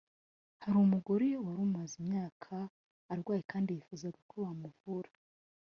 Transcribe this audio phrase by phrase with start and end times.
[0.63, 2.53] Hari umugore wari umaze imyaka
[3.13, 5.11] arwaye kandi yifuzaga ko bamuvura